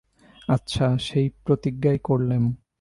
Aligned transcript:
আচ্ছা, 0.49 0.85
সেই 0.97 1.27
প্রতিজ্ঞাই 1.45 1.97
করলেম। 2.03 2.43